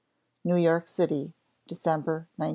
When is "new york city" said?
0.43-1.31